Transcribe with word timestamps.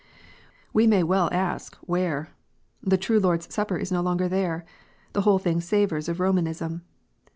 We 0.73 0.87
may 0.87 1.03
well 1.03 1.29
ask, 1.31 1.75
Where? 1.81 2.29
The 2.81 2.97
true 2.97 3.19
Lord 3.19 3.41
s 3.41 3.53
Supper 3.53 3.77
is 3.77 3.91
no 3.91 4.01
longer 4.01 4.27
there. 4.27 4.65
The 5.13 5.21
whole 5.21 5.37
thing 5.37 5.61
savours 5.61 6.09
of 6.09 6.19
Romanism. 6.19 6.81